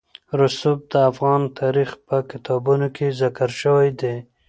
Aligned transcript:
رسوب 0.39 0.79
د 0.91 0.93
افغان 1.09 1.41
تاریخ 1.59 1.89
په 2.07 2.17
کتابونو 2.31 2.87
کې 2.95 3.07
ذکر 3.21 3.49
شوی 3.61 3.89
دي. 4.01 4.15